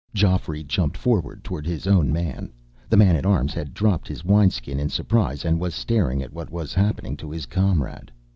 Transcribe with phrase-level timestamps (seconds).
[0.15, 2.51] Geoffrey jumped forward, toward his own man.
[2.89, 6.49] The man at arms had dropped his wineskin in surprise and was staring at what
[6.49, 8.11] was happening to his comrade.